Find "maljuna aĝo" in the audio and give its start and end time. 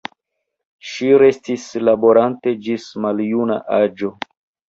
3.05-4.13